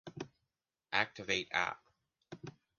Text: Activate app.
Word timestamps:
Activate 0.93 1.49
app. 1.51 1.77